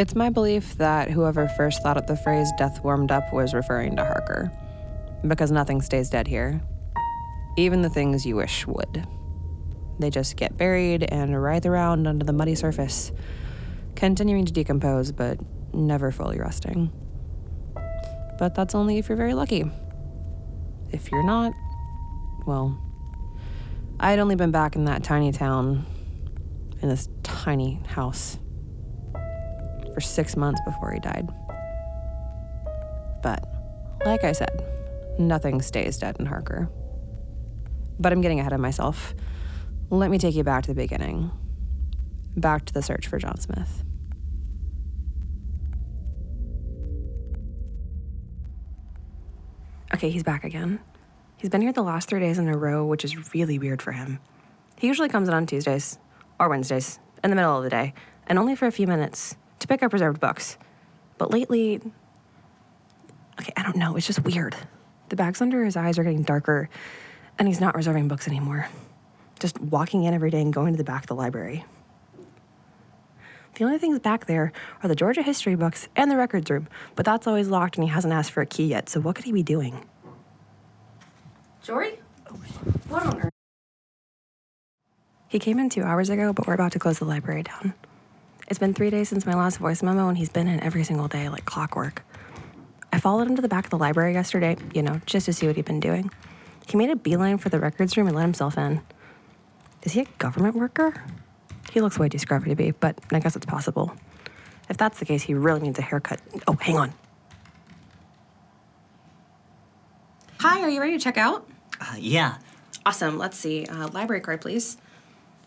It's 0.00 0.14
my 0.14 0.30
belief 0.30 0.78
that 0.78 1.10
whoever 1.10 1.46
first 1.46 1.82
thought 1.82 1.98
up 1.98 2.06
the 2.06 2.16
phrase 2.16 2.50
death 2.56 2.82
warmed 2.82 3.12
up 3.12 3.34
was 3.34 3.52
referring 3.52 3.96
to 3.96 4.04
Harker. 4.06 4.50
Because 5.28 5.52
nothing 5.52 5.82
stays 5.82 6.08
dead 6.08 6.26
here. 6.26 6.62
Even 7.58 7.82
the 7.82 7.90
things 7.90 8.24
you 8.24 8.34
wish 8.34 8.66
would. 8.66 9.06
They 9.98 10.08
just 10.08 10.36
get 10.36 10.56
buried 10.56 11.02
and 11.02 11.42
writhe 11.42 11.66
around 11.66 12.06
under 12.06 12.24
the 12.24 12.32
muddy 12.32 12.54
surface, 12.54 13.12
continuing 13.94 14.46
to 14.46 14.52
decompose 14.54 15.12
but 15.12 15.38
never 15.74 16.10
fully 16.10 16.38
rusting. 16.38 16.90
But 18.38 18.54
that's 18.54 18.74
only 18.74 18.96
if 18.96 19.10
you're 19.10 19.18
very 19.18 19.34
lucky. 19.34 19.70
If 20.92 21.12
you're 21.12 21.26
not, 21.26 21.52
well, 22.46 22.80
I'd 24.00 24.18
only 24.18 24.34
been 24.34 24.50
back 24.50 24.76
in 24.76 24.86
that 24.86 25.04
tiny 25.04 25.30
town, 25.30 25.84
in 26.80 26.88
this 26.88 27.06
tiny 27.22 27.82
house, 27.86 28.38
for 30.00 30.06
six 30.06 30.36
months 30.36 30.60
before 30.64 30.92
he 30.92 31.00
died. 31.00 31.28
But, 33.22 33.46
like 34.06 34.24
I 34.24 34.32
said, 34.32 34.64
nothing 35.18 35.60
stays 35.60 35.98
dead 35.98 36.16
in 36.18 36.26
Harker. 36.26 36.70
But 37.98 38.12
I'm 38.12 38.22
getting 38.22 38.40
ahead 38.40 38.54
of 38.54 38.60
myself. 38.60 39.14
Let 39.90 40.10
me 40.10 40.18
take 40.18 40.34
you 40.34 40.44
back 40.44 40.62
to 40.64 40.68
the 40.68 40.74
beginning. 40.74 41.30
Back 42.36 42.64
to 42.66 42.72
the 42.72 42.82
search 42.82 43.08
for 43.08 43.18
John 43.18 43.38
Smith. 43.38 43.84
Okay, 49.92 50.08
he's 50.08 50.22
back 50.22 50.44
again. 50.44 50.80
He's 51.36 51.50
been 51.50 51.60
here 51.60 51.72
the 51.72 51.82
last 51.82 52.08
three 52.08 52.20
days 52.20 52.38
in 52.38 52.48
a 52.48 52.56
row, 52.56 52.86
which 52.86 53.04
is 53.04 53.34
really 53.34 53.58
weird 53.58 53.82
for 53.82 53.92
him. 53.92 54.18
He 54.78 54.86
usually 54.86 55.08
comes 55.10 55.28
in 55.28 55.34
on 55.34 55.44
Tuesdays 55.44 55.98
or 56.38 56.48
Wednesdays 56.48 57.00
in 57.22 57.28
the 57.28 57.36
middle 57.36 57.58
of 57.58 57.64
the 57.64 57.70
day, 57.70 57.92
and 58.26 58.38
only 58.38 58.54
for 58.54 58.66
a 58.66 58.72
few 58.72 58.86
minutes 58.86 59.36
to 59.60 59.66
pick 59.66 59.82
up 59.82 59.92
reserved 59.92 60.20
books. 60.20 60.58
But 61.18 61.30
lately, 61.30 61.80
okay, 63.40 63.52
I 63.56 63.62
don't 63.62 63.76
know, 63.76 63.96
it's 63.96 64.06
just 64.06 64.24
weird. 64.24 64.56
The 65.08 65.16
bags 65.16 65.40
under 65.40 65.64
his 65.64 65.76
eyes 65.76 65.98
are 65.98 66.04
getting 66.04 66.22
darker, 66.22 66.68
and 67.38 67.46
he's 67.46 67.60
not 67.60 67.74
reserving 67.74 68.08
books 68.08 68.26
anymore. 68.26 68.68
Just 69.38 69.60
walking 69.60 70.04
in 70.04 70.14
every 70.14 70.30
day 70.30 70.40
and 70.40 70.52
going 70.52 70.72
to 70.72 70.78
the 70.78 70.84
back 70.84 71.02
of 71.02 71.08
the 71.08 71.14
library. 71.14 71.64
The 73.54 73.64
only 73.64 73.78
things 73.78 73.98
back 73.98 74.26
there 74.26 74.52
are 74.82 74.88
the 74.88 74.94
Georgia 74.94 75.22
history 75.22 75.54
books 75.54 75.88
and 75.96 76.10
the 76.10 76.16
records 76.16 76.50
room, 76.50 76.68
but 76.94 77.04
that's 77.04 77.26
always 77.26 77.48
locked 77.48 77.76
and 77.76 77.84
he 77.84 77.90
hasn't 77.90 78.14
asked 78.14 78.30
for 78.30 78.40
a 78.40 78.46
key 78.46 78.66
yet, 78.66 78.88
so 78.88 79.00
what 79.00 79.16
could 79.16 79.24
he 79.24 79.32
be 79.32 79.42
doing? 79.42 79.84
Jory? 81.62 81.98
What 82.88 83.04
on 83.04 83.20
earth? 83.20 83.32
He 85.28 85.38
came 85.38 85.58
in 85.58 85.68
two 85.68 85.82
hours 85.82 86.08
ago, 86.10 86.32
but 86.32 86.46
we're 86.46 86.54
about 86.54 86.72
to 86.72 86.78
close 86.78 86.98
the 86.98 87.04
library 87.04 87.42
down. 87.42 87.74
It's 88.50 88.58
been 88.58 88.74
three 88.74 88.90
days 88.90 89.08
since 89.08 89.24
my 89.24 89.34
last 89.34 89.58
voice 89.58 89.80
memo, 89.80 90.08
and 90.08 90.18
he's 90.18 90.28
been 90.28 90.48
in 90.48 90.58
every 90.60 90.82
single 90.82 91.06
day 91.06 91.28
like 91.28 91.44
clockwork. 91.44 92.02
I 92.92 92.98
followed 92.98 93.28
him 93.28 93.36
to 93.36 93.42
the 93.42 93.48
back 93.48 93.64
of 93.64 93.70
the 93.70 93.78
library 93.78 94.12
yesterday, 94.12 94.56
you 94.74 94.82
know, 94.82 95.00
just 95.06 95.26
to 95.26 95.32
see 95.32 95.46
what 95.46 95.54
he'd 95.54 95.64
been 95.64 95.78
doing. 95.78 96.10
He 96.66 96.76
made 96.76 96.90
a 96.90 96.96
beeline 96.96 97.38
for 97.38 97.48
the 97.48 97.60
records 97.60 97.96
room 97.96 98.08
and 98.08 98.16
let 98.16 98.22
himself 98.22 98.58
in. 98.58 98.80
Is 99.84 99.92
he 99.92 100.00
a 100.00 100.04
government 100.18 100.56
worker? 100.56 100.92
He 101.72 101.80
looks 101.80 101.96
way 101.96 102.08
too 102.08 102.18
scruffy 102.18 102.46
to 102.46 102.56
be, 102.56 102.72
but 102.72 102.98
I 103.12 103.20
guess 103.20 103.36
it's 103.36 103.46
possible. 103.46 103.94
If 104.68 104.76
that's 104.76 104.98
the 104.98 105.04
case, 105.04 105.22
he 105.22 105.34
really 105.34 105.60
needs 105.60 105.78
a 105.78 105.82
haircut. 105.82 106.20
Oh, 106.48 106.56
hang 106.60 106.76
on. 106.76 106.92
Hi, 110.40 110.60
are 110.60 110.68
you 110.68 110.80
ready 110.80 110.98
to 110.98 111.02
check 111.02 111.16
out? 111.16 111.48
Uh, 111.80 111.94
yeah. 111.98 112.38
Awesome. 112.84 113.16
Let's 113.16 113.36
see. 113.36 113.66
Uh, 113.66 113.88
library 113.88 114.22
card, 114.22 114.40
please. 114.40 114.76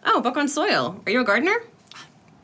Oh, 0.05 0.21
book 0.21 0.37
on 0.37 0.47
soil. 0.47 1.01
Are 1.05 1.11
you 1.11 1.19
a 1.19 1.25
gardener? 1.25 1.63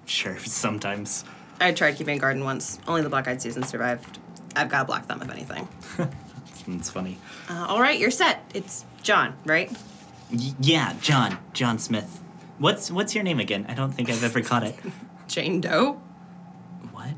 Sure, 0.10 0.38
sometimes. 0.40 1.24
I 1.62 1.72
tried 1.72 1.96
keeping 1.96 2.18
a 2.18 2.20
garden 2.20 2.44
once. 2.44 2.80
Only 2.88 3.02
the 3.02 3.10
black-eyed 3.10 3.42
Susan 3.42 3.64
survived. 3.64 4.18
I've 4.56 4.70
got 4.70 4.82
a 4.84 4.86
black 4.86 5.06
thumb, 5.06 5.22
if 5.22 5.30
anything. 5.30 5.68
It's 6.68 6.90
funny. 6.92 7.18
Uh, 7.50 7.66
all 7.68 7.82
right, 7.82 7.98
you're 7.98 8.12
set. 8.12 8.44
It's 8.54 8.86
John, 9.02 9.34
right? 9.44 9.72
Y- 10.32 10.54
yeah, 10.60 10.94
John. 11.02 11.40
John 11.54 11.80
Smith. 11.80 12.22
What's 12.60 12.92
what's 12.92 13.16
your 13.16 13.24
name 13.24 13.40
again? 13.40 13.66
I 13.68 13.74
don't 13.74 13.92
think 13.92 14.12
I've 14.12 14.24
ever 14.24 14.42
caught 14.42 14.64
it. 14.64 14.76
Jane 15.28 15.62
Doe? 15.62 15.94
What? 16.92 17.10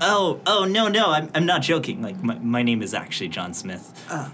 Oh, 0.00 0.40
oh 0.46 0.64
no, 0.64 0.88
no, 0.88 1.10
I'm, 1.10 1.30
I'm 1.34 1.44
not 1.44 1.60
joking. 1.60 2.00
Like 2.00 2.22
my, 2.22 2.38
my 2.38 2.62
name 2.62 2.80
is 2.80 2.94
actually 2.94 3.28
John 3.28 3.52
Smith. 3.52 3.92
Oh, 4.10 4.32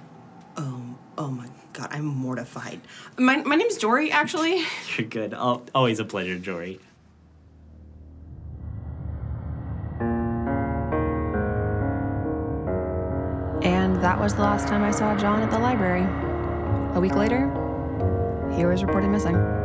oh 1.19 1.29
my 1.29 1.49
god, 1.73 1.89
I'm 1.91 2.05
mortified. 2.05 2.81
My, 3.19 3.37
my 3.37 3.57
name's 3.57 3.79
Jory, 3.79 4.11
actually. 4.11 4.65
You're 4.97 5.09
good. 5.09 5.35
Al 5.35 5.65
always 5.75 5.99
a 5.99 6.05
pleasure, 6.05 6.39
Jory. 6.39 6.79
That 14.13 14.21
was 14.21 14.35
the 14.35 14.43
last 14.43 14.69
time 14.69 14.83
I 14.83 14.91
saw 14.91 15.17
John 15.17 15.41
at 15.41 15.51
the 15.51 15.59
library. 15.59 16.05
A 16.95 17.01
week 17.01 17.15
later, 17.15 17.49
he 18.55 18.67
was 18.67 18.85
reported 18.85 19.09
missing. 19.09 19.62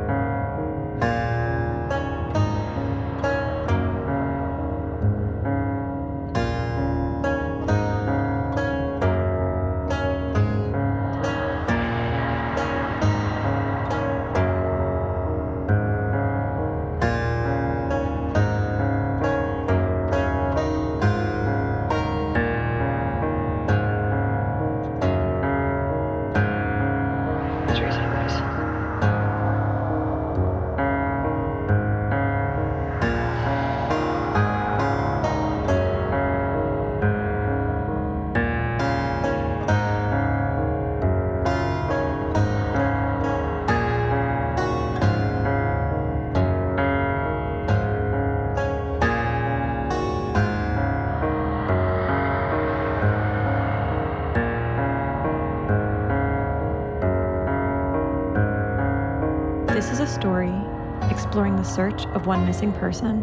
Exploring 61.38 61.56
the 61.56 61.64
search 61.64 62.08
of 62.16 62.26
one 62.26 62.44
missing 62.48 62.74
person, 62.74 63.22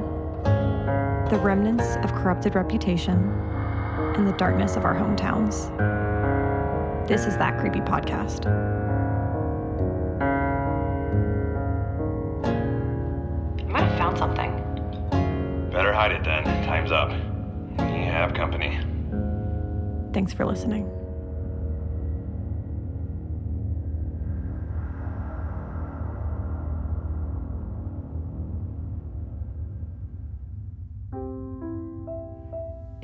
the 1.31 1.41
remnants 1.43 1.97
of 1.97 2.13
corrupted 2.13 2.55
reputation, 2.55 3.17
and 4.15 4.25
the 4.25 4.33
darkness 4.35 4.77
of 4.77 4.85
our 4.85 4.95
hometowns. 4.95 5.67
This 7.09 7.27
is 7.27 7.37
That 7.39 7.59
Creepy 7.59 7.81
Podcast. 7.81 8.47
I 13.59 13.65
might 13.65 13.83
have 13.83 13.99
found 13.99 14.17
something. 14.17 15.71
Better 15.73 15.93
hide 15.93 16.13
it 16.13 16.23
then. 16.23 16.45
Time's 16.67 16.93
up. 16.93 17.11
You 17.11 18.13
have 18.13 18.33
company. 18.33 18.79
Thanks 20.13 20.33
for 20.33 20.47
listening. 20.47 20.89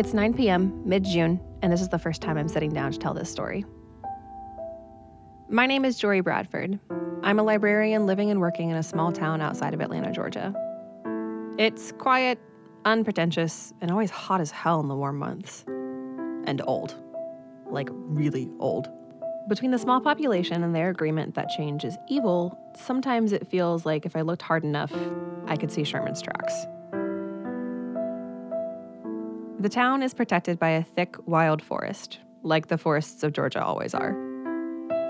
It's 0.00 0.14
9 0.14 0.32
p.m., 0.32 0.81
mid 0.88 1.05
June, 1.05 1.38
and 1.61 1.70
this 1.70 1.82
is 1.82 1.91
the 1.91 1.99
first 1.99 2.23
time 2.23 2.38
I'm 2.38 2.49
sitting 2.49 2.73
down 2.73 2.91
to 2.91 2.99
tell 2.99 3.12
this 3.12 3.31
story. 3.31 3.67
My 5.50 5.67
name 5.67 5.85
is 5.85 5.99
Jory 5.99 6.23
Bradford. 6.23 6.79
I'm 7.23 7.38
a 7.38 7.43
librarian 7.43 8.06
living 8.06 8.31
and 8.31 8.41
working 8.41 8.70
in 8.70 8.76
a 8.76 8.82
small 8.82 9.12
town 9.12 9.43
outside 9.43 9.75
of 9.75 9.82
Atlanta, 9.82 10.11
Georgia. 10.11 10.55
It's 11.58 11.93
quiet, 11.93 12.38
unpretentious, 12.87 13.75
and 13.82 13.91
always 13.91 14.08
hot 14.08 14.41
as 14.41 14.50
hell 14.50 14.81
in 14.81 14.88
the 14.88 14.97
warm 14.97 15.19
months. 15.19 15.64
And 15.69 16.62
old. 16.67 16.94
Like, 17.67 17.91
really 17.93 18.49
old. 18.58 18.88
Between 19.50 19.70
the 19.70 19.79
small 19.79 20.00
population 20.00 20.64
and 20.64 20.75
their 20.75 20.88
agreement 20.88 21.35
that 21.35 21.50
change 21.50 21.85
is 21.85 21.99
evil, 22.08 22.58
sometimes 22.75 23.32
it 23.32 23.46
feels 23.46 23.85
like 23.85 24.06
if 24.06 24.17
I 24.17 24.23
looked 24.23 24.41
hard 24.41 24.64
enough, 24.64 24.94
I 25.46 25.58
could 25.58 25.70
see 25.70 25.85
Sherman's 25.85 26.23
tracks. 26.23 26.55
The 29.60 29.68
town 29.68 30.02
is 30.02 30.14
protected 30.14 30.58
by 30.58 30.70
a 30.70 30.82
thick, 30.82 31.16
wild 31.26 31.60
forest, 31.60 32.18
like 32.42 32.68
the 32.68 32.78
forests 32.78 33.22
of 33.22 33.34
Georgia 33.34 33.62
always 33.62 33.92
are. 33.92 34.16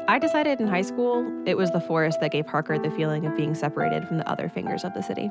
I 0.09 0.19
decided 0.19 0.61
in 0.61 0.67
high 0.67 0.83
school 0.83 1.25
it 1.47 1.57
was 1.57 1.71
the 1.71 1.81
forest 1.81 2.21
that 2.21 2.33
gave 2.33 2.49
Harker 2.49 2.77
the 2.77 2.91
feeling 2.91 3.27
of 3.27 3.37
being 3.37 3.55
separated 3.55 4.09
from 4.09 4.19
the 4.19 4.29
other 4.29 4.49
fingers 4.49 4.83
of 4.83 4.93
the 4.93 5.03
city. 5.03 5.31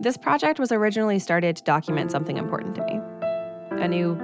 This 0.00 0.16
project 0.16 0.58
was 0.58 0.72
originally 0.72 1.20
started 1.20 1.54
to 1.58 1.62
document 1.62 2.10
something 2.10 2.38
important 2.38 2.74
to 2.74 2.84
me 2.86 3.00
a 3.80 3.86
new 3.86 4.16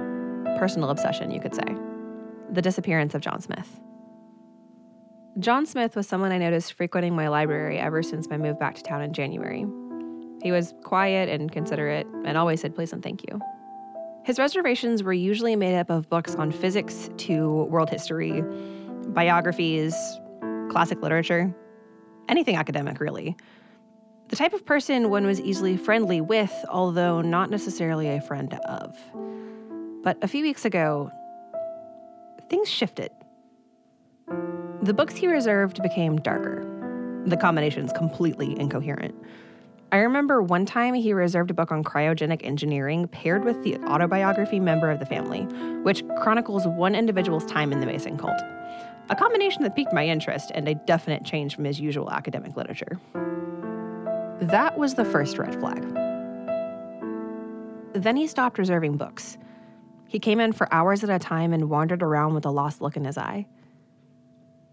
personal 0.59 0.89
obsession, 0.89 1.31
you 1.31 1.39
could 1.39 1.55
say 1.55 1.77
the 2.51 2.61
disappearance 2.61 3.15
of 3.15 3.21
John 3.21 3.39
Smith. 3.39 3.79
John 5.39 5.65
Smith 5.65 5.95
was 5.95 6.05
someone 6.05 6.33
I 6.33 6.37
noticed 6.37 6.73
frequenting 6.73 7.15
my 7.15 7.29
library 7.29 7.79
ever 7.79 8.03
since 8.03 8.29
my 8.29 8.37
move 8.37 8.59
back 8.59 8.75
to 8.75 8.83
town 8.83 9.01
in 9.01 9.13
January. 9.13 9.65
He 10.47 10.51
was 10.53 10.73
quiet 10.81 11.27
and 11.27 11.51
considerate 11.51 12.07
and 12.23 12.37
always 12.37 12.61
said 12.61 12.73
please 12.73 12.93
and 12.93 13.03
thank 13.03 13.21
you. 13.27 13.41
His 14.23 14.39
reservations 14.39 15.03
were 15.03 15.11
usually 15.11 15.57
made 15.57 15.77
up 15.77 15.89
of 15.89 16.09
books 16.09 16.35
on 16.35 16.53
physics 16.53 17.09
to 17.17 17.65
world 17.65 17.89
history, 17.89 18.41
biographies, 19.07 19.93
classic 20.69 21.01
literature, 21.01 21.53
anything 22.29 22.55
academic, 22.55 23.01
really. 23.01 23.35
The 24.29 24.37
type 24.37 24.53
of 24.53 24.65
person 24.65 25.09
one 25.09 25.25
was 25.25 25.41
easily 25.41 25.75
friendly 25.75 26.21
with, 26.21 26.53
although 26.69 27.19
not 27.19 27.49
necessarily 27.49 28.07
a 28.07 28.21
friend 28.21 28.53
of. 28.53 28.95
But 30.01 30.17
a 30.21 30.29
few 30.29 30.43
weeks 30.43 30.63
ago, 30.63 31.11
things 32.49 32.69
shifted. 32.69 33.11
The 34.81 34.93
books 34.93 35.17
he 35.17 35.27
reserved 35.27 35.83
became 35.83 36.15
darker. 36.15 36.63
The 37.25 37.35
combinations 37.35 37.91
completely 37.91 38.57
incoherent. 38.57 39.13
I 39.89 39.99
remember 39.99 40.41
one 40.41 40.65
time 40.65 40.93
he 40.95 41.13
reserved 41.13 41.49
a 41.49 41.53
book 41.53 41.71
on 41.71 41.81
cryogenic 41.81 42.43
engineering 42.43 43.07
paired 43.07 43.45
with 43.45 43.63
the 43.63 43.77
autobiography 43.85 44.59
member 44.59 44.91
of 44.91 44.99
the 44.99 45.05
family, 45.05 45.43
which 45.83 46.03
chronicles 46.17 46.67
one 46.67 46.93
individual's 46.93 47.45
time 47.45 47.71
in 47.71 47.79
the 47.79 47.85
Manson 47.85 48.17
cult. 48.17 48.39
A 49.09 49.15
combination 49.15 49.63
that 49.63 49.77
piqued 49.77 49.93
my 49.93 50.05
interest 50.05 50.51
and 50.53 50.67
a 50.67 50.75
definite 50.75 51.23
change 51.23 51.55
from 51.55 51.63
his 51.63 51.79
usual 51.79 52.11
academic 52.11 52.57
literature. 52.57 52.99
That 54.41 54.77
was 54.77 54.95
the 54.95 55.05
first 55.05 55.37
red 55.37 55.57
flag. 55.57 55.81
Then 57.93 58.17
he 58.17 58.27
stopped 58.27 58.57
reserving 58.57 58.97
books. 58.97 59.37
He 60.09 60.19
came 60.19 60.41
in 60.41 60.51
for 60.51 60.71
hours 60.73 61.01
at 61.05 61.09
a 61.09 61.17
time 61.17 61.53
and 61.53 61.69
wandered 61.69 62.03
around 62.03 62.33
with 62.33 62.45
a 62.45 62.51
lost 62.51 62.81
look 62.81 62.97
in 62.97 63.05
his 63.05 63.17
eye. 63.17 63.47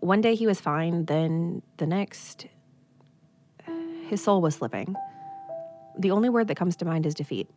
One 0.01 0.21
day 0.21 0.35
he 0.35 0.49
was 0.49 0.61
fine, 0.61 1.05
then 1.05 1.63
the 1.77 1.87
next, 1.87 2.47
his 4.15 4.23
soul 4.23 4.41
was 4.41 4.55
slipping. 4.55 4.95
The 5.99 6.13
only 6.13 6.29
word 6.29 6.47
that 6.47 6.55
comes 6.55 6.77
to 6.77 6.85
mind 6.85 7.05
is 7.05 7.15
defeat. 7.15 7.51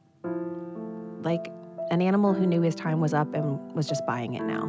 Like 1.22 1.54
an 1.92 2.02
animal 2.02 2.34
who 2.34 2.48
knew 2.48 2.62
his 2.62 2.74
time 2.74 3.00
was 3.00 3.14
up 3.14 3.36
and 3.36 3.72
was 3.74 3.88
just 3.88 4.04
buying 4.08 4.34
it 4.34 4.42
now. 4.42 4.68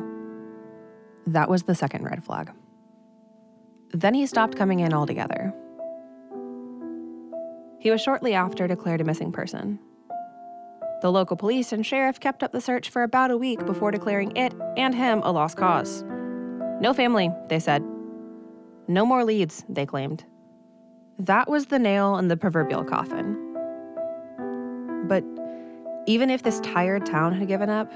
That 1.27 1.49
was 1.49 1.63
the 1.63 1.75
second 1.75 2.05
red 2.05 2.23
flag. 2.23 2.51
Then 3.95 4.13
he 4.13 4.27
stopped 4.27 4.55
coming 4.55 4.81
in 4.81 4.93
altogether. 4.93 5.55
He 7.81 7.91
was 7.91 8.03
shortly 8.03 8.35
after 8.35 8.69
declared 8.69 9.01
a 9.01 9.05
missing 9.05 9.33
person. 9.33 9.79
The 11.01 11.11
local 11.11 11.39
police 11.39 11.73
and 11.73 11.87
sheriff 11.87 12.21
kept 12.21 12.43
up 12.43 12.53
the 12.53 12.61
search 12.61 12.91
for 12.91 13.03
about 13.03 13.31
a 13.31 13.39
week 13.39 13.65
before 13.65 13.93
declaring 13.93 14.37
it 14.37 14.53
and 14.77 14.95
him 14.95 15.23
a 15.25 15.33
lost 15.33 15.57
cause. 15.57 16.05
No 16.83 16.93
family, 16.93 17.31
they 17.49 17.61
said. 17.61 17.83
No 18.89 19.07
more 19.07 19.25
leads, 19.25 19.65
they 19.71 19.87
claimed. 19.87 20.27
That 21.19 21.51
was 21.51 21.67
the 21.67 21.81
nail 21.81 22.17
in 22.19 22.29
the 22.29 22.37
proverbial 22.37 22.85
coffin. 22.85 23.37
But 25.09 25.25
even 26.07 26.31
if 26.31 26.45
this 26.45 26.61
tired 26.61 27.07
town 27.07 27.33
had 27.33 27.49
given 27.49 27.69
up, 27.69 27.93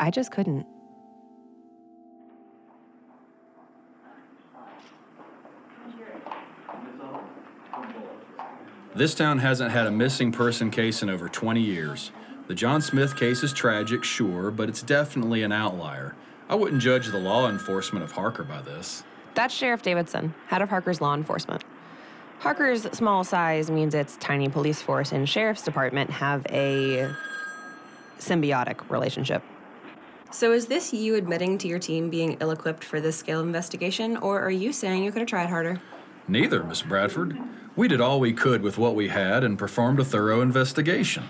I 0.00 0.10
just 0.10 0.32
couldn't. 0.32 0.66
This 8.94 9.14
town 9.14 9.40
hasn't 9.40 9.70
had 9.70 9.86
a 9.86 9.90
missing 9.90 10.32
person 10.32 10.70
case 10.70 11.02
in 11.02 11.10
over 11.10 11.28
20 11.28 11.60
years. 11.60 12.10
The 12.46 12.54
John 12.54 12.80
Smith 12.80 13.16
case 13.16 13.42
is 13.42 13.52
tragic, 13.52 14.02
sure, 14.02 14.50
but 14.50 14.70
it's 14.70 14.80
definitely 14.80 15.42
an 15.42 15.52
outlier. 15.52 16.16
I 16.48 16.54
wouldn't 16.54 16.80
judge 16.80 17.08
the 17.08 17.18
law 17.18 17.50
enforcement 17.50 18.02
of 18.02 18.12
Harker 18.12 18.44
by 18.44 18.62
this. 18.62 19.02
That's 19.36 19.52
Sheriff 19.52 19.82
Davidson, 19.82 20.32
head 20.46 20.62
of 20.62 20.70
Harker's 20.70 21.02
law 21.02 21.12
enforcement. 21.12 21.62
Harker's 22.38 22.84
small 22.96 23.22
size 23.22 23.70
means 23.70 23.94
its 23.94 24.16
tiny 24.16 24.48
police 24.48 24.80
force 24.80 25.12
and 25.12 25.28
sheriff's 25.28 25.62
department 25.62 26.08
have 26.08 26.46
a 26.48 27.10
symbiotic 28.18 28.88
relationship. 28.90 29.42
So, 30.30 30.52
is 30.52 30.66
this 30.66 30.94
you 30.94 31.16
admitting 31.16 31.58
to 31.58 31.68
your 31.68 31.78
team 31.78 32.08
being 32.08 32.38
ill 32.40 32.50
equipped 32.50 32.82
for 32.82 32.98
this 32.98 33.18
scale 33.18 33.40
of 33.40 33.46
investigation, 33.46 34.16
or 34.16 34.40
are 34.40 34.50
you 34.50 34.72
saying 34.72 35.04
you 35.04 35.12
could 35.12 35.20
have 35.20 35.28
tried 35.28 35.50
harder? 35.50 35.82
Neither, 36.26 36.64
Miss 36.64 36.80
Bradford. 36.80 37.38
We 37.76 37.88
did 37.88 38.00
all 38.00 38.18
we 38.18 38.32
could 38.32 38.62
with 38.62 38.78
what 38.78 38.94
we 38.94 39.08
had 39.08 39.44
and 39.44 39.58
performed 39.58 40.00
a 40.00 40.04
thorough 40.04 40.40
investigation. 40.40 41.24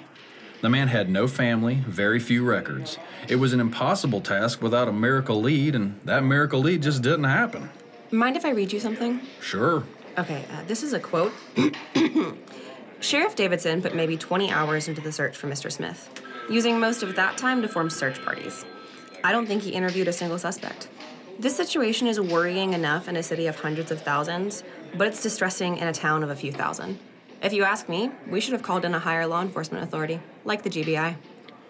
The 0.62 0.70
man 0.70 0.88
had 0.88 1.11
no 1.11 1.26
family, 1.26 1.82
very 1.88 2.20
few 2.20 2.44
records. 2.44 2.99
It 3.29 3.37
was 3.37 3.52
an 3.52 3.59
impossible 3.59 4.20
task 4.20 4.62
without 4.62 4.87
a 4.87 4.93
miracle 4.93 5.41
lead, 5.41 5.75
and 5.75 6.00
that 6.05 6.23
miracle 6.23 6.61
lead 6.61 6.85
just 6.85 7.02
didn't 7.02 7.25
happen. 7.25 7.69
Mind 8.11 8.37
if 8.37 8.44
I 8.44 8.50
read 8.50 8.73
you 8.73 8.79
something? 8.81 9.20
Sure. 9.41 9.82
Okay, 10.17 10.44
uh, 10.53 10.62
this 10.67 10.82
is 10.82 10.93
a 10.93 11.00
quote. 11.00 11.32
Sheriff 13.00 13.35
Davidson 13.35 13.82
put 13.82 13.94
maybe 13.94 14.17
20 14.17 14.50
hours 14.50 14.88
into 14.88 15.00
the 15.00 15.12
search 15.12 15.37
for 15.37 15.49
Mr. 15.49 15.70
Smith, 15.70 16.08
using 16.49 16.79
most 16.79 17.03
of 17.03 17.17
that 17.17 17.37
time 17.37 17.62
to 17.62 17.69
form 17.69 17.91
search 17.91 18.23
parties. 18.25 18.64
I 19.25 19.32
don't 19.32 19.47
think 19.47 19.62
he 19.62 19.70
interviewed 19.70 20.08
a 20.08 20.12
single 20.12 20.38
suspect. 20.38 20.88
This 21.38 21.56
situation 21.56 22.06
is 22.06 22.19
worrying 22.19 22.73
enough 22.73 23.08
in 23.08 23.17
a 23.17 23.23
city 23.23 23.47
of 23.47 23.56
hundreds 23.56 23.91
of 23.91 24.00
thousands, 24.00 24.62
but 24.97 25.09
it's 25.09 25.23
distressing 25.23 25.76
in 25.76 25.87
a 25.87 25.93
town 25.93 26.23
of 26.23 26.31
a 26.31 26.37
few 26.37 26.52
thousand. 26.52 26.99
If 27.43 27.52
you 27.52 27.64
ask 27.64 27.88
me, 27.88 28.11
we 28.29 28.41
should 28.41 28.52
have 28.52 28.62
called 28.62 28.85
in 28.85 28.94
a 28.94 28.99
higher 28.99 29.26
law 29.26 29.43
enforcement 29.43 29.85
authority, 29.85 30.20
like 30.44 30.62
the 30.62 30.70
GBI. 30.70 31.17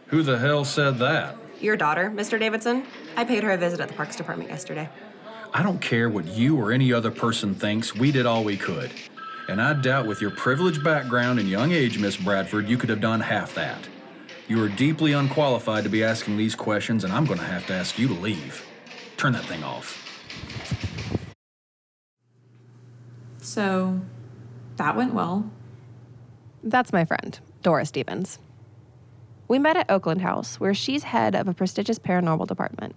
Who 0.09 0.23
the 0.23 0.39
hell 0.39 0.65
said 0.65 0.99
that? 0.99 1.37
Your 1.61 1.77
daughter, 1.77 2.13
Mr. 2.15 2.39
Davidson. 2.39 2.85
I 3.17 3.25
paid 3.25 3.43
her 3.43 3.51
a 3.51 3.57
visit 3.57 3.81
at 3.81 3.89
the 3.89 3.95
Parks 3.95 4.15
Department 4.15 4.51
yesterday. 4.51 4.89
I 5.57 5.63
don't 5.63 5.81
care 5.81 6.11
what 6.11 6.27
you 6.27 6.55
or 6.59 6.71
any 6.71 6.93
other 6.93 7.11
person 7.11 7.55
thinks, 7.55 7.95
we 7.95 8.13
did 8.13 8.27
all 8.27 8.45
we 8.45 8.59
could. 8.59 8.91
And 9.49 9.59
I 9.59 9.73
doubt 9.73 10.07
with 10.07 10.21
your 10.21 10.31
privileged 10.33 10.85
background 10.85 11.39
and 11.39 11.49
young 11.49 11.73
age, 11.73 11.99
Miss 11.99 12.15
Bradford, 12.15 12.69
you 12.69 12.77
could 12.77 12.91
have 12.91 13.01
done 13.01 13.21
half 13.21 13.55
that. 13.55 13.89
You 14.49 14.63
are 14.63 14.69
deeply 14.69 15.13
unqualified 15.13 15.83
to 15.85 15.89
be 15.89 16.05
asking 16.05 16.37
these 16.37 16.55
questions, 16.55 17.05
and 17.05 17.13
I'm 17.13 17.25
going 17.25 17.39
to 17.39 17.45
have 17.47 17.67
to 17.69 17.73
ask 17.73 17.99
you 17.99 18.07
to 18.07 18.13
leave. 18.13 18.67
Turn 19.17 19.33
that 19.33 19.47
thing 19.47 19.65
off. 19.65 19.97
So 23.41 23.99
that 24.77 24.95
went 24.95 25.15
well. 25.15 25.51
That's 26.63 26.93
my 26.93 27.07
friend, 27.07 27.41
Dora 27.63 27.87
Stevens. 27.87 28.41
We 29.49 29.59
met 29.59 29.79
at 29.79 29.91
Oakland 29.91 30.21
House, 30.21 30.61
where 30.61 30.75
she's 30.75 31.05
head 31.05 31.35
of 31.35 31.49
a 31.49 31.55
prestigious 31.55 31.99
paranormal 31.99 32.47
department. 32.47 32.95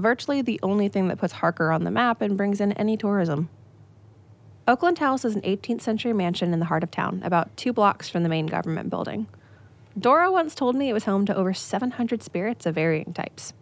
Virtually 0.00 0.40
the 0.40 0.58
only 0.62 0.88
thing 0.88 1.08
that 1.08 1.18
puts 1.18 1.34
Harker 1.34 1.70
on 1.70 1.84
the 1.84 1.90
map 1.90 2.22
and 2.22 2.36
brings 2.36 2.58
in 2.58 2.72
any 2.72 2.96
tourism. 2.96 3.50
Oakland 4.66 4.98
House 4.98 5.26
is 5.26 5.34
an 5.34 5.42
18th 5.42 5.82
century 5.82 6.14
mansion 6.14 6.54
in 6.54 6.58
the 6.58 6.66
heart 6.66 6.82
of 6.82 6.90
town, 6.90 7.20
about 7.22 7.54
two 7.56 7.72
blocks 7.72 8.08
from 8.08 8.22
the 8.22 8.28
main 8.28 8.46
government 8.46 8.88
building. 8.88 9.26
Dora 9.98 10.32
once 10.32 10.54
told 10.54 10.74
me 10.74 10.88
it 10.88 10.94
was 10.94 11.04
home 11.04 11.26
to 11.26 11.36
over 11.36 11.52
700 11.52 12.22
spirits 12.22 12.64
of 12.64 12.76
varying 12.76 13.12
types. 13.12 13.52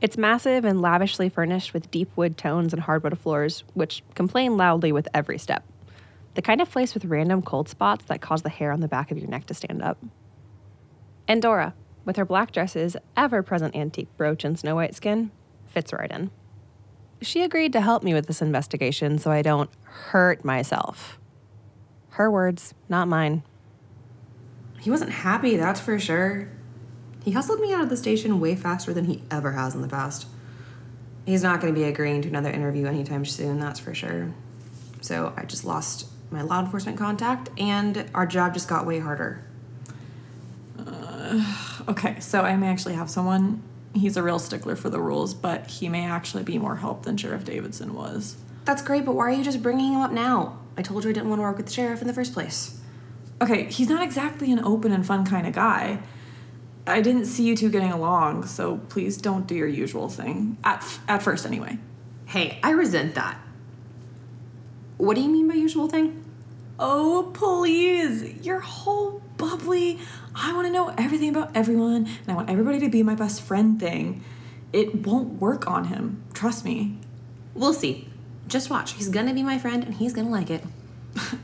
It's 0.00 0.16
massive 0.16 0.64
and 0.64 0.80
lavishly 0.80 1.28
furnished 1.28 1.74
with 1.74 1.90
deep 1.90 2.10
wood 2.14 2.38
tones 2.38 2.72
and 2.72 2.82
hardwood 2.82 3.18
floors, 3.18 3.64
which 3.72 4.04
complain 4.14 4.56
loudly 4.56 4.92
with 4.92 5.08
every 5.12 5.38
step. 5.38 5.64
The 6.34 6.42
kind 6.42 6.60
of 6.60 6.70
place 6.70 6.94
with 6.94 7.06
random 7.06 7.42
cold 7.42 7.68
spots 7.68 8.04
that 8.04 8.20
cause 8.20 8.42
the 8.42 8.48
hair 8.48 8.70
on 8.70 8.80
the 8.80 8.88
back 8.88 9.10
of 9.10 9.18
your 9.18 9.28
neck 9.28 9.46
to 9.46 9.54
stand 9.54 9.82
up. 9.82 9.98
And 11.26 11.42
Dora, 11.42 11.74
with 12.04 12.16
her 12.16 12.24
black 12.24 12.52
dresses, 12.52 12.96
ever 13.16 13.42
present 13.42 13.74
antique 13.74 14.14
brooch, 14.16 14.44
and 14.44 14.58
snow 14.58 14.74
white 14.76 14.94
skin, 14.94 15.30
fits 15.74 15.92
right 15.92 16.10
in. 16.10 16.30
She 17.20 17.42
agreed 17.42 17.72
to 17.72 17.80
help 17.80 18.02
me 18.02 18.14
with 18.14 18.26
this 18.26 18.40
investigation 18.40 19.18
so 19.18 19.30
I 19.30 19.42
don't 19.42 19.70
hurt 19.82 20.44
myself. 20.44 21.18
Her 22.10 22.30
words, 22.30 22.74
not 22.88 23.08
mine. 23.08 23.42
He 24.80 24.90
wasn't 24.90 25.10
happy, 25.10 25.56
that's 25.56 25.80
for 25.80 25.98
sure. 25.98 26.48
He 27.24 27.32
hustled 27.32 27.60
me 27.60 27.72
out 27.72 27.80
of 27.80 27.88
the 27.88 27.96
station 27.96 28.38
way 28.38 28.54
faster 28.54 28.92
than 28.92 29.06
he 29.06 29.22
ever 29.30 29.52
has 29.52 29.74
in 29.74 29.82
the 29.82 29.88
past. 29.88 30.26
He's 31.26 31.42
not 31.42 31.60
going 31.60 31.74
to 31.74 31.78
be 31.78 31.84
agreeing 31.84 32.22
to 32.22 32.28
another 32.28 32.50
interview 32.50 32.86
anytime 32.86 33.24
soon, 33.24 33.58
that's 33.58 33.80
for 33.80 33.94
sure. 33.94 34.34
So 35.00 35.32
I 35.36 35.44
just 35.44 35.64
lost 35.64 36.06
my 36.30 36.42
law 36.42 36.60
enforcement 36.60 36.98
contact, 36.98 37.48
and 37.58 38.10
our 38.14 38.26
job 38.26 38.52
just 38.52 38.68
got 38.68 38.86
way 38.86 38.98
harder. 38.98 39.42
Uh, 40.78 41.42
okay, 41.88 42.20
so 42.20 42.42
I 42.42 42.56
may 42.56 42.68
actually 42.68 42.94
have 42.94 43.08
someone. 43.08 43.62
He's 43.94 44.16
a 44.16 44.22
real 44.22 44.38
stickler 44.38 44.76
for 44.76 44.90
the 44.90 45.00
rules, 45.00 45.34
but 45.34 45.70
he 45.70 45.88
may 45.88 46.04
actually 46.04 46.42
be 46.42 46.58
more 46.58 46.76
help 46.76 47.04
than 47.04 47.16
Sheriff 47.16 47.44
Davidson 47.44 47.94
was. 47.94 48.36
That's 48.64 48.82
great, 48.82 49.04
but 49.04 49.14
why 49.14 49.24
are 49.26 49.30
you 49.30 49.44
just 49.44 49.62
bringing 49.62 49.92
him 49.92 50.00
up 50.00 50.10
now? 50.10 50.58
I 50.76 50.82
told 50.82 51.04
you 51.04 51.10
I 51.10 51.12
didn't 51.12 51.28
want 51.28 51.38
to 51.38 51.42
work 51.44 51.56
with 51.56 51.66
the 51.66 51.72
sheriff 51.72 52.00
in 52.00 52.08
the 52.08 52.14
first 52.14 52.32
place. 52.32 52.80
Okay, 53.40 53.64
he's 53.64 53.88
not 53.88 54.02
exactly 54.02 54.50
an 54.52 54.58
open 54.64 54.90
and 54.92 55.06
fun 55.06 55.24
kind 55.24 55.46
of 55.46 55.52
guy. 55.52 56.00
I 56.86 57.00
didn't 57.00 57.26
see 57.26 57.44
you 57.44 57.56
two 57.56 57.70
getting 57.70 57.92
along, 57.92 58.46
so 58.46 58.78
please 58.88 59.16
don't 59.16 59.46
do 59.46 59.54
your 59.54 59.68
usual 59.68 60.08
thing. 60.08 60.58
At, 60.64 60.78
f- 60.78 61.00
at 61.08 61.22
first, 61.22 61.46
anyway. 61.46 61.78
Hey, 62.26 62.58
I 62.62 62.70
resent 62.70 63.14
that. 63.14 63.38
What 64.96 65.14
do 65.14 65.22
you 65.22 65.28
mean 65.28 65.48
by 65.48 65.54
usual 65.54 65.88
thing? 65.88 66.24
Oh, 66.78 67.30
please. 67.34 68.44
You're 68.44 68.60
whole 68.60 69.22
bubbly. 69.48 69.98
I 70.34 70.52
want 70.54 70.66
to 70.66 70.72
know 70.72 70.94
everything 70.96 71.30
about 71.30 71.50
everyone, 71.54 72.06
and 72.06 72.28
I 72.28 72.34
want 72.34 72.50
everybody 72.50 72.80
to 72.80 72.88
be 72.88 73.02
my 73.02 73.14
best 73.14 73.42
friend 73.42 73.78
thing. 73.78 74.24
It 74.72 75.06
won't 75.06 75.40
work 75.40 75.68
on 75.68 75.84
him. 75.84 76.22
Trust 76.32 76.64
me. 76.64 76.98
We'll 77.54 77.72
see. 77.72 78.08
Just 78.48 78.70
watch. 78.70 78.94
He's 78.94 79.08
gonna 79.08 79.32
be 79.32 79.42
my 79.42 79.58
friend 79.58 79.84
and 79.84 79.94
he's 79.94 80.12
gonna 80.12 80.30
like 80.30 80.50
it. 80.50 80.62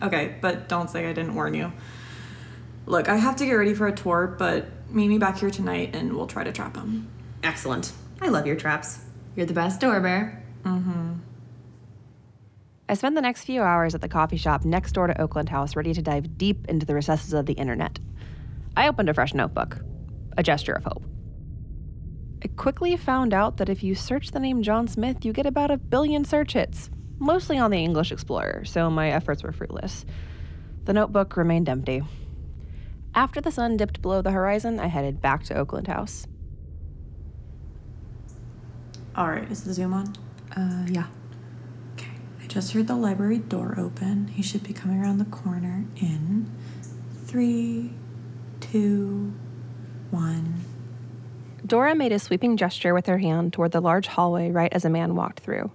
Okay, 0.02 0.34
but 0.40 0.68
don't 0.68 0.90
say 0.90 1.06
I 1.08 1.12
didn't 1.12 1.34
warn 1.34 1.54
you. 1.54 1.72
Look, 2.86 3.08
I 3.08 3.16
have 3.16 3.36
to 3.36 3.44
get 3.44 3.52
ready 3.52 3.74
for 3.74 3.86
a 3.86 3.92
tour, 3.92 4.34
but 4.38 4.66
meet 4.88 5.08
me 5.08 5.18
back 5.18 5.38
here 5.38 5.50
tonight 5.50 5.94
and 5.94 6.14
we'll 6.14 6.26
try 6.26 6.42
to 6.42 6.50
trap 6.50 6.74
him. 6.74 7.06
Excellent. 7.44 7.92
I 8.20 8.28
love 8.28 8.46
your 8.46 8.56
traps. 8.56 9.00
You're 9.36 9.46
the 9.46 9.52
best 9.52 9.80
door 9.80 10.00
bear. 10.00 10.42
Mm-hmm. 10.64 11.12
I 12.90 12.94
spent 12.94 13.14
the 13.14 13.22
next 13.22 13.44
few 13.44 13.62
hours 13.62 13.94
at 13.94 14.00
the 14.00 14.08
coffee 14.08 14.36
shop 14.36 14.64
next 14.64 14.90
door 14.90 15.06
to 15.06 15.20
Oakland 15.20 15.48
House, 15.48 15.76
ready 15.76 15.94
to 15.94 16.02
dive 16.02 16.36
deep 16.36 16.66
into 16.66 16.84
the 16.84 16.94
recesses 16.96 17.32
of 17.32 17.46
the 17.46 17.52
internet. 17.52 18.00
I 18.76 18.88
opened 18.88 19.08
a 19.08 19.14
fresh 19.14 19.32
notebook, 19.32 19.78
a 20.36 20.42
gesture 20.42 20.72
of 20.72 20.82
hope. 20.82 21.04
I 22.42 22.48
quickly 22.48 22.96
found 22.96 23.32
out 23.32 23.58
that 23.58 23.68
if 23.68 23.84
you 23.84 23.94
search 23.94 24.32
the 24.32 24.40
name 24.40 24.64
John 24.64 24.88
Smith, 24.88 25.24
you 25.24 25.32
get 25.32 25.46
about 25.46 25.70
a 25.70 25.76
billion 25.76 26.24
search 26.24 26.54
hits, 26.54 26.90
mostly 27.20 27.58
on 27.58 27.70
the 27.70 27.78
English 27.78 28.10
Explorer, 28.10 28.64
so 28.64 28.90
my 28.90 29.12
efforts 29.12 29.44
were 29.44 29.52
fruitless. 29.52 30.04
The 30.86 30.92
notebook 30.92 31.36
remained 31.36 31.68
empty. 31.68 32.02
After 33.14 33.40
the 33.40 33.52
sun 33.52 33.76
dipped 33.76 34.02
below 34.02 34.20
the 34.20 34.32
horizon, 34.32 34.80
I 34.80 34.88
headed 34.88 35.22
back 35.22 35.44
to 35.44 35.54
Oakland 35.54 35.86
House. 35.86 36.26
All 39.14 39.28
right, 39.28 39.48
is 39.48 39.62
the 39.62 39.74
Zoom 39.74 39.92
on? 39.92 40.12
Uh, 40.56 40.86
yeah. 40.90 41.06
Just 42.50 42.72
heard 42.72 42.88
the 42.88 42.96
library 42.96 43.38
door 43.38 43.76
open. 43.78 44.26
He 44.26 44.42
should 44.42 44.64
be 44.64 44.72
coming 44.72 45.00
around 45.00 45.18
the 45.18 45.24
corner 45.24 45.84
in 45.94 46.50
three, 47.24 47.92
two, 48.58 49.32
one. 50.10 50.64
Dora 51.64 51.94
made 51.94 52.10
a 52.10 52.18
sweeping 52.18 52.56
gesture 52.56 52.92
with 52.92 53.06
her 53.06 53.18
hand 53.18 53.52
toward 53.52 53.70
the 53.70 53.80
large 53.80 54.08
hallway 54.08 54.50
right 54.50 54.72
as 54.72 54.84
a 54.84 54.90
man 54.90 55.14
walked 55.14 55.38
through. 55.38 55.70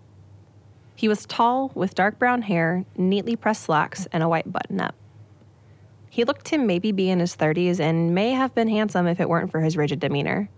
He 0.98 1.08
was 1.08 1.26
tall, 1.26 1.72
with 1.76 1.96
dark 1.96 2.20
brown 2.20 2.42
hair, 2.42 2.84
neatly 2.98 3.38
pressed 3.38 3.64
slacks, 3.64 4.06
and 4.12 4.22
a 4.22 4.28
white 4.28 4.52
button 4.52 4.82
up. 4.82 4.96
He 6.10 6.26
looked 6.26 6.44
to 6.48 6.58
maybe 6.58 6.92
be 6.92 7.10
in 7.10 7.22
his 7.22 7.38
30s 7.38 7.80
and 7.80 8.14
may 8.14 8.32
have 8.32 8.54
been 8.54 8.68
handsome 8.68 9.08
if 9.08 9.22
it 9.22 9.30
weren't 9.30 9.50
for 9.50 9.62
his 9.62 9.78
rigid 9.78 10.02
demeanor. 10.02 10.50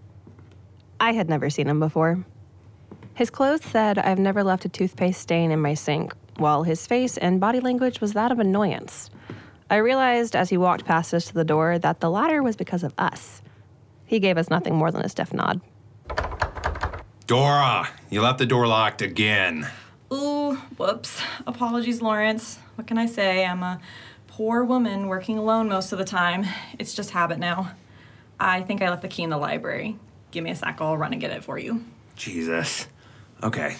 I 0.99 1.13
had 1.13 1.29
never 1.29 1.51
seen 1.51 1.67
him 1.67 1.79
before. 1.79 2.25
His 3.17 3.31
clothes 3.31 3.63
said, 3.63 3.97
I've 3.97 4.19
never 4.19 4.43
left 4.43 4.65
a 4.65 4.69
toothpaste 4.69 5.19
stain 5.19 5.49
in 5.49 5.59
my 5.59 5.73
sink, 5.73 6.13
while 6.35 6.61
his 6.61 6.85
face 6.85 7.17
and 7.17 7.39
body 7.39 7.59
language 7.59 7.99
was 7.99 8.13
that 8.13 8.31
of 8.31 8.37
annoyance. 8.37 9.09
I 9.71 9.77
realized 9.77 10.35
as 10.35 10.51
he 10.51 10.57
walked 10.57 10.85
past 10.85 11.15
us 11.15 11.25
to 11.25 11.33
the 11.33 11.43
door 11.43 11.79
that 11.79 11.99
the 11.99 12.11
latter 12.11 12.43
was 12.43 12.55
because 12.55 12.83
of 12.83 12.93
us. 12.95 13.41
He 14.05 14.19
gave 14.19 14.37
us 14.37 14.51
nothing 14.51 14.75
more 14.75 14.91
than 14.91 15.01
a 15.01 15.09
stiff 15.09 15.33
nod. 15.33 15.61
Dora, 17.25 17.89
you 18.11 18.21
left 18.21 18.37
the 18.37 18.45
door 18.45 18.67
locked 18.67 19.01
again. 19.01 19.67
Ooh, 20.13 20.53
whoops. 20.77 21.19
Apologies, 21.47 22.03
Lawrence. 22.03 22.59
What 22.75 22.85
can 22.85 22.99
I 22.99 23.07
say? 23.07 23.47
I'm 23.47 23.63
a 23.63 23.81
poor 24.27 24.63
woman 24.63 25.07
working 25.07 25.39
alone 25.39 25.69
most 25.69 25.91
of 25.91 25.97
the 25.97 26.05
time. 26.05 26.45
It's 26.77 26.93
just 26.93 27.09
habit 27.09 27.39
now. 27.39 27.71
I 28.39 28.61
think 28.61 28.83
I 28.83 28.91
left 28.91 29.01
the 29.01 29.07
key 29.07 29.23
in 29.23 29.31
the 29.31 29.37
library. 29.37 29.97
Give 30.29 30.43
me 30.43 30.51
a 30.51 30.55
sec, 30.55 30.77
I'll 30.79 30.95
run 30.95 31.13
and 31.13 31.19
get 31.19 31.31
it 31.31 31.43
for 31.43 31.57
you. 31.57 31.83
Jesus. 32.15 32.87
Okay, 33.43 33.75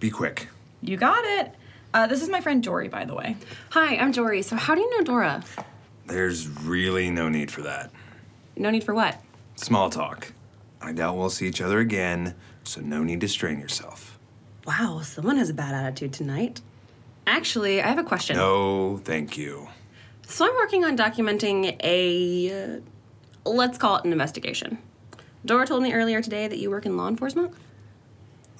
be 0.00 0.10
quick. 0.10 0.48
You 0.82 0.96
got 0.96 1.24
it. 1.24 1.54
Uh, 1.94 2.06
this 2.06 2.22
is 2.22 2.28
my 2.28 2.40
friend 2.40 2.62
Jory, 2.62 2.88
by 2.88 3.04
the 3.04 3.14
way. 3.14 3.36
Hi, 3.70 3.96
I'm 3.96 4.12
Jory. 4.12 4.42
So, 4.42 4.56
how 4.56 4.74
do 4.74 4.80
you 4.80 4.90
know 4.98 5.04
Dora? 5.04 5.44
There's 6.06 6.48
really 6.48 7.10
no 7.10 7.28
need 7.28 7.50
for 7.50 7.62
that. 7.62 7.90
No 8.56 8.70
need 8.70 8.84
for 8.84 8.94
what? 8.94 9.20
Small 9.54 9.90
talk. 9.90 10.32
I 10.80 10.92
doubt 10.92 11.16
we'll 11.16 11.30
see 11.30 11.46
each 11.46 11.60
other 11.60 11.78
again, 11.78 12.34
so 12.64 12.80
no 12.80 13.02
need 13.02 13.20
to 13.20 13.28
strain 13.28 13.60
yourself. 13.60 14.18
Wow, 14.66 15.00
someone 15.02 15.36
has 15.36 15.50
a 15.50 15.54
bad 15.54 15.74
attitude 15.74 16.12
tonight. 16.12 16.60
Actually, 17.26 17.80
I 17.80 17.86
have 17.86 17.98
a 17.98 18.04
question. 18.04 18.36
No, 18.36 18.98
thank 18.98 19.38
you. 19.38 19.68
So, 20.26 20.44
I'm 20.46 20.54
working 20.56 20.84
on 20.84 20.96
documenting 20.96 21.76
a. 21.80 22.74
Uh, 22.74 22.80
let's 23.48 23.78
call 23.78 23.96
it 23.96 24.04
an 24.04 24.10
investigation. 24.12 24.78
Dora 25.44 25.64
told 25.64 25.84
me 25.84 25.92
earlier 25.92 26.20
today 26.20 26.48
that 26.48 26.58
you 26.58 26.70
work 26.70 26.86
in 26.86 26.96
law 26.96 27.06
enforcement. 27.06 27.54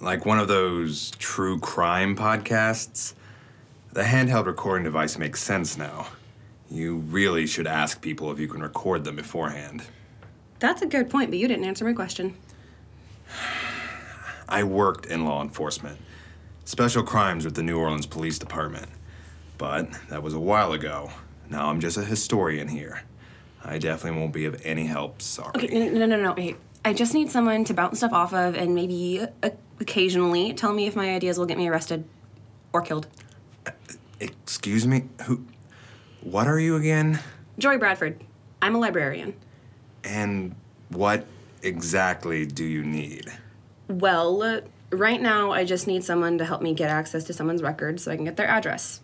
Like 0.01 0.27
one 0.27 0.39
of 0.39 0.49
those 0.49 1.11
true 1.13 1.59
crime 1.59 2.17
podcasts? 2.17 3.15
The 3.93 4.03
handheld 4.03 4.47
recording 4.47 4.85
device 4.85 5.17
makes 5.17 5.43
sense 5.43 5.79
now. 5.79 6.09
You 6.71 6.97
really 6.97 7.47
should 7.47 7.67
ask 7.67 8.03
people 8.03 8.31
if 8.31 8.39
you 8.39 8.47
can 8.49 8.61
record 8.63 9.05
them 9.05 9.17
beforehand. 9.17 9.85
That's 10.59 10.83
a 10.83 10.87
good 10.87 11.09
point, 11.09 11.31
but 11.31 11.39
you 11.39 11.49
didn't 11.49 11.65
answer 11.65 11.85
my 11.85 11.93
question. 11.93 12.37
I 14.49 14.65
worked 14.65 15.07
in 15.07 15.25
law 15.25 15.43
enforcement, 15.43 15.99
special 16.65 17.03
crimes 17.03 17.45
with 17.45 17.55
the 17.55 17.63
New 17.63 17.79
Orleans 17.79 18.07
Police 18.07 18.39
Department. 18.39 18.89
But 19.59 19.89
that 20.09 20.23
was 20.23 20.35
a 20.35 20.41
while 20.41 20.73
ago. 20.73 21.11
Now 21.49 21.71
I'm 21.71 21.81
just 21.81 21.97
a 21.97 22.05
historian 22.05 22.69
here. 22.69 23.03
I 23.65 23.79
definitely 23.79 24.21
won't 24.21 24.33
be 24.33 24.45
of 24.45 24.61
any 24.65 24.87
help, 24.87 25.23
sorry. 25.23 25.53
Okay, 25.57 25.89
no, 25.89 26.05
no, 26.05 26.07
no, 26.07 26.23
no. 26.23 26.33
Wait. 26.35 26.57
I 26.87 26.93
just 26.93 27.15
need 27.15 27.33
someone 27.33 27.65
to 27.65 27.75
bounce 27.75 27.99
stuff 27.99 28.13
off 28.13 28.33
of 28.33 28.55
and 28.55 28.73
maybe 28.73 29.21
uh, 29.43 29.51
occasionally 29.81 30.53
tell 30.53 30.73
me 30.73 30.87
if 30.87 30.95
my 30.95 31.13
ideas 31.17 31.37
will 31.37 31.45
get 31.45 31.59
me 31.59 31.67
arrested 31.67 32.05
or 32.73 32.81
killed. 32.81 33.09
Excuse 34.21 34.87
me? 34.87 35.09
Who. 35.23 35.45
What 36.21 36.47
are 36.47 36.61
you 36.61 36.77
again? 36.77 37.19
Jory 37.59 37.77
Bradford. 37.77 38.23
I'm 38.63 38.77
a 38.77 38.79
librarian. 38.79 39.35
And 40.05 40.55
what 40.91 41.27
exactly 41.61 42.47
do 42.47 42.63
you 42.63 42.85
need? 42.85 43.33
Well, 43.89 44.41
uh, 44.45 44.61
right 44.91 45.21
now 45.21 45.51
I 45.51 45.65
just 45.65 45.89
need 45.89 46.05
someone 46.05 46.39
to 46.39 46.45
help 46.45 46.63
me 46.63 46.73
get 46.73 46.89
access 46.89 47.25
to 47.25 47.33
someone's 47.33 47.65
records 47.65 48.05
so 48.05 48.13
I 48.13 48.15
can 48.15 48.27
get 48.27 48.37
their 48.37 48.47
address. 48.47 49.01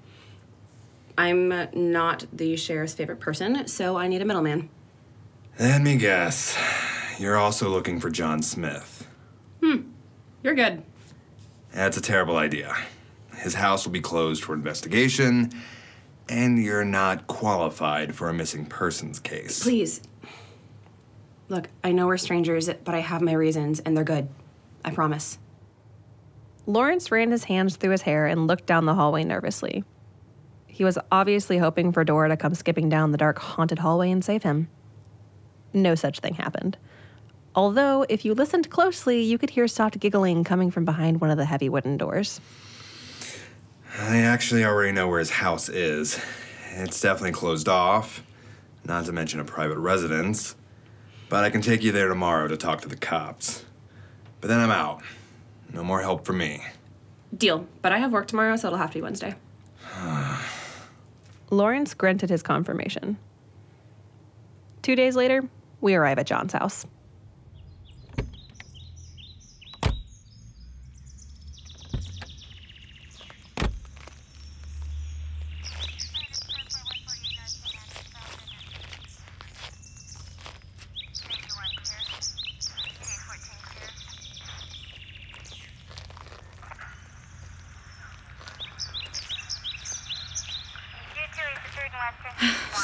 I'm 1.19 1.49
not 1.75 2.27
the 2.33 2.55
sheriff's 2.55 2.95
favorite 2.95 3.19
person, 3.19 3.67
so 3.67 3.97
I 3.97 4.07
need 4.07 4.23
a 4.23 4.25
middleman. 4.25 4.69
Let 5.59 5.83
me 5.83 5.97
guess. 5.97 6.57
You're 7.19 7.37
also 7.37 7.69
looking 7.69 8.00
for 8.00 8.11
John 8.11 8.42
Smith. 8.42 9.07
Hmm. 9.62 9.83
You're 10.42 10.54
good. 10.54 10.83
That's 11.73 11.97
a 11.97 12.00
terrible 12.00 12.37
idea. 12.37 12.76
His 13.37 13.54
house 13.54 13.85
will 13.85 13.92
be 13.92 14.00
closed 14.00 14.45
for 14.45 14.54
investigation, 14.54 15.52
and 16.28 16.62
you're 16.62 16.85
not 16.85 17.26
qualified 17.26 18.14
for 18.14 18.28
a 18.28 18.35
missing 18.35 18.66
persons 18.66 19.19
case. 19.19 19.62
Please. 19.62 20.02
Look, 21.49 21.69
I 21.85 21.92
know 21.92 22.07
we're 22.07 22.19
strangers, 22.19 22.69
but 22.85 22.95
I 22.95 23.00
have 23.00 23.21
my 23.23 23.33
reasons, 23.33 23.81
and 23.81 23.97
they're 23.97 24.04
good. 24.04 24.28
I 24.85 24.90
promise. 24.90 25.38
Lawrence 26.66 27.11
ran 27.11 27.31
his 27.31 27.45
hands 27.45 27.76
through 27.76 27.90
his 27.90 28.02
hair 28.02 28.26
and 28.26 28.47
looked 28.47 28.66
down 28.66 28.85
the 28.85 28.95
hallway 28.95 29.25
nervously. 29.25 29.85
He 30.66 30.85
was 30.85 30.99
obviously 31.11 31.59
hoping 31.59 31.92
for 31.92 32.04
Dora 32.04 32.28
to 32.28 32.37
come 32.37 32.54
skipping 32.54 32.88
down 32.88 33.12
the 33.12 33.19
dark, 33.19 33.38
haunted 33.38 33.78
hallway 33.78 34.11
and 34.11 34.25
save 34.25 34.42
him. 34.42 34.69
No 35.75 35.95
such 35.95 36.21
thing 36.21 36.35
happened. 36.35 36.78
Although, 37.54 38.06
if 38.09 38.25
you 38.25 38.32
listened 38.35 38.71
closely, 38.71 39.23
you 39.23 39.37
could 39.37 39.50
hear 39.50 39.68
soft 39.68 39.99
giggling 40.00 40.42
coming 40.42 40.71
from 40.71 40.85
behind 40.85 41.21
one 41.21 41.30
of 41.30 41.37
the 41.37 41.44
heavy 41.44 41.68
wooden 41.68 41.99
doors. 41.99 42.40
I 43.99 44.18
actually 44.18 44.64
already 44.64 44.92
know 44.92 45.06
where 45.09 45.18
his 45.18 45.30
house 45.30 45.68
is. 45.68 46.18
It's 46.75 46.99
definitely 47.00 47.32
closed 47.32 47.68
off, 47.68 48.23
not 48.87 49.04
to 49.04 49.12
mention 49.12 49.38
a 49.38 49.44
private 49.44 49.76
residence. 49.76 50.56
But 51.28 51.44
I 51.44 51.50
can 51.50 51.61
take 51.61 51.82
you 51.82 51.92
there 51.92 52.09
tomorrow 52.09 52.49
to 52.49 52.56
talk 52.56 52.80
to 52.82 52.88
the 52.88 52.97
cops. 52.97 53.64
But 54.40 54.49
then 54.49 54.61
I'm 54.61 54.71
out. 54.71 55.02
No 55.73 55.85
more 55.85 56.00
help 56.00 56.25
for 56.25 56.32
me. 56.32 56.62
Deal. 57.37 57.66
But 57.82 57.92
I 57.92 57.99
have 57.99 58.12
work 58.12 58.28
tomorrow, 58.28 58.56
so 58.56 58.68
it'll 58.68 58.78
have 58.78 58.90
to 58.90 58.99
be 58.99 59.02
Wednesday. 59.02 59.35
Lawrence 61.50 61.92
grunted 61.92 62.30
his 62.30 62.42
confirmation. 62.42 63.18
Two 64.80 64.97
days 64.97 65.16
later, 65.16 65.49
we 65.82 65.94
arrive 65.94 66.18
at 66.18 66.26
John's 66.26 66.54
house. 66.54 66.87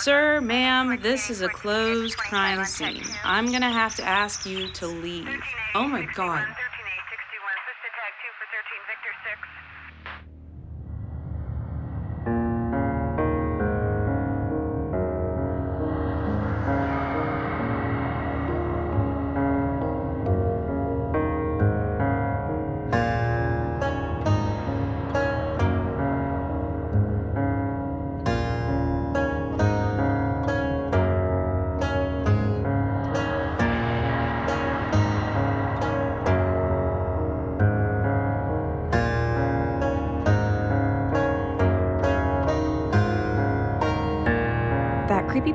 Sir, 0.03 0.41
ma'am, 0.41 0.97
this 1.03 1.29
is 1.29 1.43
a 1.43 1.49
closed 1.49 2.17
crime 2.17 2.65
scene. 2.65 3.03
I'm 3.25 3.51
gonna 3.51 3.71
have 3.71 3.97
to 3.97 4.05
ask 4.05 4.47
you 4.47 4.69
to 4.69 4.87
leave. 4.87 5.43
Oh 5.75 5.89
my 5.89 6.07
god. 6.15 6.47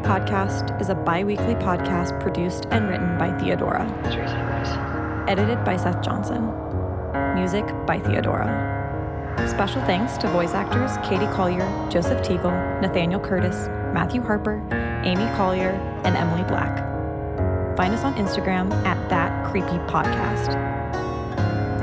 Podcast 0.04 0.82
is 0.82 0.90
a 0.90 0.96
bi 0.96 1.24
weekly 1.24 1.56
podcast 1.56 2.20
produced 2.20 2.68
and 2.72 2.90
written 2.90 3.18
by 3.18 3.32
Theodora. 3.40 3.88
Edited 5.30 5.64
by 5.64 5.78
Seth 5.78 6.04
Johnson. 6.04 6.44
Music 7.36 7.66
by 7.88 8.00
Theodora. 8.00 8.74
Special 9.48 9.82
thanks 9.84 10.18
to 10.18 10.28
voice 10.28 10.54
actors 10.54 10.98
Katie 11.08 11.32
Collier, 11.34 11.66
Joseph 11.90 12.22
Teagle, 12.22 12.82
Nathaniel 12.82 13.22
Curtis, 13.22 13.70
Matthew 13.94 14.22
Harper, 14.22 14.62
Amy 15.06 15.26
Collier, 15.38 15.72
and 16.04 16.18
Emily 16.18 16.44
Black. 16.50 16.78
Find 17.78 17.94
us 17.94 18.04
on 18.04 18.14
Instagram 18.16 18.74
at 18.86 19.10
That 19.10 19.50
Creepy 19.50 19.78
Podcast. 19.88 20.54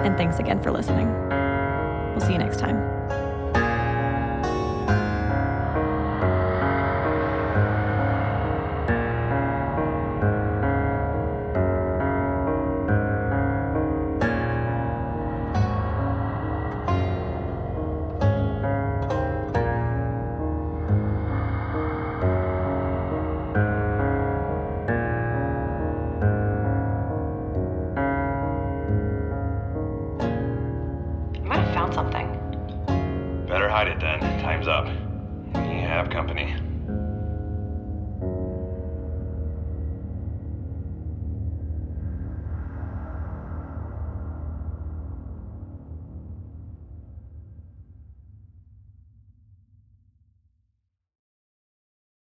And 0.05 0.15
thanks 0.19 0.39
again 0.39 0.63
for 0.63 0.71
listening. 0.71 1.11
We'll 2.11 2.21
see 2.21 2.33
you 2.33 2.39
next 2.39 2.59
time. 2.59 3.00